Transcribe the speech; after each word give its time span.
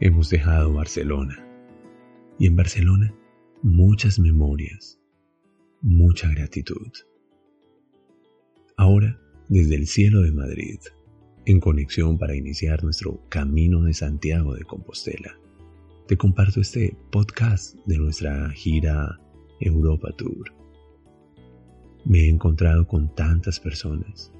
hemos 0.00 0.30
dejado 0.30 0.72
Barcelona. 0.72 1.40
Y 2.38 2.46
en 2.46 2.56
Barcelona 2.56 3.14
muchas 3.62 4.18
memorias, 4.18 5.00
mucha 5.80 6.28
gratitud. 6.28 6.92
Ahora, 8.76 9.20
desde 9.48 9.76
el 9.76 9.86
cielo 9.86 10.22
de 10.22 10.32
Madrid, 10.32 10.80
en 11.46 11.60
conexión 11.60 12.18
para 12.18 12.34
iniciar 12.34 12.82
nuestro 12.82 13.22
camino 13.28 13.82
de 13.82 13.94
Santiago 13.94 14.54
de 14.54 14.64
Compostela, 14.64 15.38
te 16.08 16.16
comparto 16.16 16.60
este 16.60 16.96
podcast 17.10 17.76
de 17.86 17.98
nuestra 17.98 18.50
gira 18.50 19.20
Europa 19.60 20.10
Tour. 20.16 20.52
Me 22.04 22.24
he 22.24 22.28
encontrado 22.28 22.86
con 22.86 23.14
tantas 23.14 23.60
personas, 23.60 24.32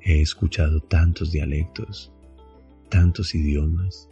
he 0.00 0.20
escuchado 0.20 0.80
tantos 0.80 1.32
dialectos, 1.32 2.12
tantos 2.88 3.34
idiomas, 3.34 4.08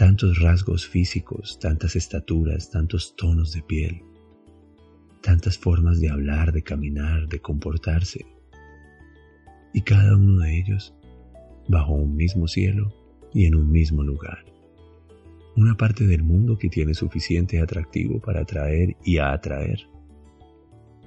tantos 0.00 0.40
rasgos 0.40 0.88
físicos, 0.88 1.58
tantas 1.58 1.94
estaturas, 1.94 2.70
tantos 2.70 3.14
tonos 3.16 3.52
de 3.52 3.60
piel, 3.60 4.02
tantas 5.20 5.58
formas 5.58 6.00
de 6.00 6.08
hablar, 6.08 6.52
de 6.52 6.62
caminar, 6.62 7.28
de 7.28 7.38
comportarse. 7.38 8.24
Y 9.74 9.82
cada 9.82 10.16
uno 10.16 10.38
de 10.38 10.58
ellos 10.58 10.94
bajo 11.68 11.92
un 11.92 12.16
mismo 12.16 12.48
cielo 12.48 12.94
y 13.34 13.44
en 13.44 13.54
un 13.54 13.70
mismo 13.70 14.02
lugar. 14.02 14.42
Una 15.54 15.76
parte 15.76 16.06
del 16.06 16.22
mundo 16.22 16.56
que 16.56 16.70
tiene 16.70 16.94
suficiente 16.94 17.60
atractivo 17.60 18.20
para 18.22 18.40
atraer 18.40 18.96
y 19.04 19.18
atraer. 19.18 19.86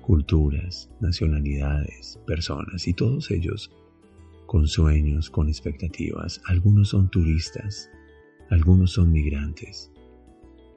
Culturas, 0.04 0.92
nacionalidades, 1.02 2.20
personas 2.28 2.88
y 2.88 2.94
todos 2.94 3.32
ellos 3.32 3.72
con 4.46 4.68
sueños, 4.68 5.32
con 5.32 5.50
expectativas. 5.50 6.40
Algunos 6.46 6.90
son 6.90 7.10
turistas, 7.10 7.90
algunos 8.50 8.92
son 8.92 9.12
migrantes. 9.12 9.92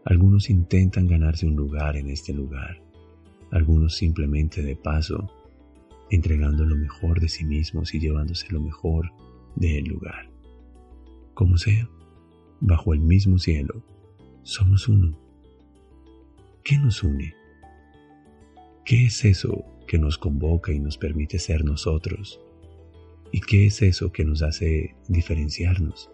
Algunos 0.04 0.50
intentan 0.50 1.06
ganarse 1.06 1.46
un 1.46 1.56
lugar 1.56 1.96
en 1.96 2.08
este 2.08 2.32
lugar. 2.32 2.80
Algunos 3.50 3.96
simplemente 3.96 4.62
de 4.62 4.76
paso, 4.76 5.30
entregando 6.10 6.64
lo 6.64 6.76
mejor 6.76 7.20
de 7.20 7.28
sí 7.28 7.44
mismos 7.44 7.94
y 7.94 8.00
llevándose 8.00 8.46
lo 8.50 8.60
mejor 8.60 9.10
del 9.56 9.84
lugar. 9.84 10.30
Como 11.34 11.58
sea, 11.58 11.88
bajo 12.60 12.94
el 12.94 13.00
mismo 13.00 13.38
cielo, 13.38 13.82
somos 14.42 14.88
uno. 14.88 15.18
¿Qué 16.62 16.78
nos 16.78 17.02
une? 17.02 17.34
¿Qué 18.84 19.06
es 19.06 19.24
eso 19.24 19.64
que 19.88 19.98
nos 19.98 20.18
convoca 20.18 20.72
y 20.72 20.78
nos 20.78 20.98
permite 20.98 21.38
ser 21.38 21.64
nosotros? 21.64 22.40
¿Y 23.32 23.40
qué 23.40 23.66
es 23.66 23.82
eso 23.82 24.12
que 24.12 24.24
nos 24.24 24.42
hace 24.42 24.94
diferenciarnos? 25.08 26.10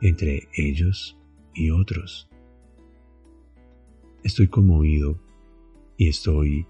Entre 0.00 0.48
ellos 0.54 1.18
y 1.54 1.70
otros. 1.70 2.28
Estoy 4.22 4.48
conmovido 4.48 5.20
y 5.96 6.08
estoy 6.08 6.66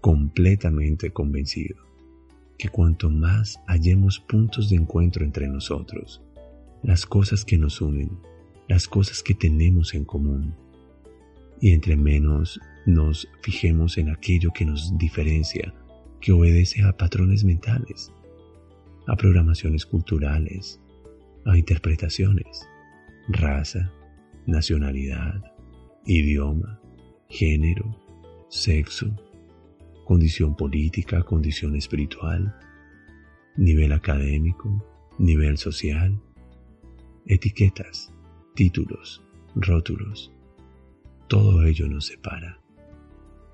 completamente 0.00 1.10
convencido 1.10 1.76
que 2.58 2.68
cuanto 2.68 3.08
más 3.08 3.60
hallemos 3.66 4.18
puntos 4.18 4.68
de 4.68 4.76
encuentro 4.76 5.24
entre 5.24 5.48
nosotros, 5.48 6.22
las 6.82 7.06
cosas 7.06 7.44
que 7.44 7.56
nos 7.56 7.80
unen, 7.80 8.18
las 8.68 8.88
cosas 8.88 9.22
que 9.22 9.34
tenemos 9.34 9.94
en 9.94 10.04
común, 10.04 10.54
y 11.60 11.72
entre 11.72 11.96
menos 11.96 12.60
nos 12.86 13.28
fijemos 13.42 13.98
en 13.98 14.10
aquello 14.10 14.50
que 14.52 14.64
nos 14.64 14.96
diferencia, 14.98 15.74
que 16.20 16.32
obedece 16.32 16.82
a 16.82 16.96
patrones 16.96 17.44
mentales, 17.44 18.12
a 19.06 19.16
programaciones 19.16 19.86
culturales, 19.86 20.80
a 21.48 21.56
interpretaciones, 21.56 22.68
raza, 23.28 23.90
nacionalidad, 24.46 25.42
idioma, 26.04 26.78
género, 27.28 27.96
sexo, 28.50 29.16
condición 30.04 30.54
política, 30.54 31.22
condición 31.22 31.74
espiritual, 31.74 32.54
nivel 33.56 33.92
académico, 33.92 34.84
nivel 35.18 35.56
social, 35.56 36.20
etiquetas, 37.26 38.12
títulos, 38.54 39.22
rótulos. 39.54 40.30
Todo 41.28 41.64
ello 41.64 41.88
nos 41.88 42.06
separa. 42.06 42.60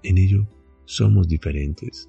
En 0.02 0.19
ello 0.19 0.48
somos 0.84 1.28
diferentes. 1.28 2.08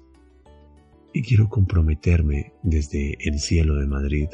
Y 1.12 1.22
quiero 1.22 1.48
comprometerme 1.48 2.52
desde 2.62 3.16
el 3.20 3.38
cielo 3.38 3.76
de 3.76 3.86
Madrid 3.86 4.28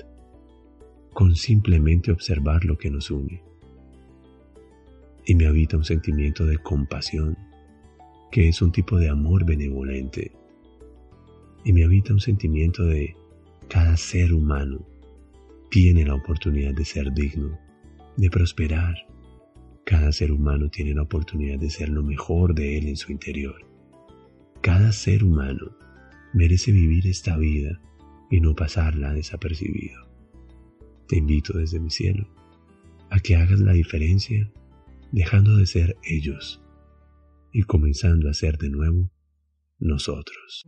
con 1.13 1.37
simplemente 1.37 2.11
observar 2.11 2.65
lo 2.65 2.79
que 2.79 2.91
nos 2.91 3.11
une. 3.11 3.43
Y 5.27 5.35
me 5.35 5.47
habita 5.47 5.77
un 5.77 5.85
sentimiento 5.85 6.47
de 6.47 6.59
compasión, 6.59 7.37
que 8.31 8.49
es 8.49 8.63
un 8.63 8.73
tipo 8.73 8.99
de 8.99 9.09
amor 9.09 9.45
benevolente. 9.45 10.33
Y 11.65 11.73
me 11.73 11.85
habita 11.85 12.13
un 12.13 12.21
sentimiento 12.21 12.85
de 12.85 13.15
cada 13.69 13.97
ser 13.97 14.33
humano 14.33 14.85
tiene 15.71 16.05
la 16.05 16.15
oportunidad 16.15 16.75
de 16.75 16.85
ser 16.85 17.15
digno, 17.15 17.59
de 18.19 18.29
prosperar. 18.29 18.95
Cada 19.87 20.13
ser 20.13 20.31
humano 20.31 20.69
tiene 20.69 20.93
la 20.93 21.01
oportunidad 21.01 21.59
de 21.59 21.71
ser 21.71 21.89
lo 21.89 22.03
mejor 22.03 22.55
de 22.55 22.77
él 22.77 22.89
en 22.89 22.97
su 22.97 23.11
interior. 23.11 23.57
Cada 24.61 24.93
ser 24.93 25.25
humano 25.25 25.75
merece 26.35 26.73
vivir 26.73 27.07
esta 27.07 27.39
vida 27.39 27.81
y 28.31 28.43
no 28.43 28.55
pasarla 28.55 29.15
desapercibido. 29.15 30.12
Te 31.09 31.17
invito 31.19 31.59
desde 31.59 31.81
mi 31.81 31.91
cielo 31.91 32.27
a 33.11 33.21
que 33.21 33.37
hagas 33.37 33.61
la 33.61 33.73
diferencia 33.73 34.51
dejando 35.13 35.57
de 35.57 35.67
ser 35.67 35.97
ellos 36.03 36.63
y 37.53 37.63
comenzando 37.63 38.31
a 38.31 38.35
ser 38.35 38.57
de 38.57 38.71
nuevo 38.71 39.11
nosotros. 39.79 40.65